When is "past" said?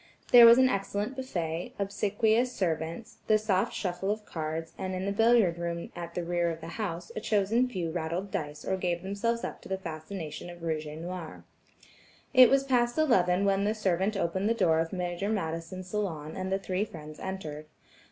12.63-12.97